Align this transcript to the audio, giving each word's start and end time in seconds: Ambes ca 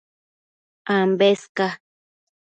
Ambes 0.95 1.41
ca 1.57 1.67